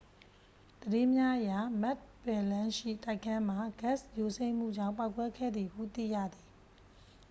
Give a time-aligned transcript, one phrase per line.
[0.81, 1.51] သတင်းများအရ
[1.81, 6.45] မက်ခ်ဘသ်လမ်းရှိ တိုက်ခန်းမှာ ဂတ်စ် ယိုစိမ့်မှုကြောင့် ပေါက်ကွဲခဲ့သည်ဟု သိရသည်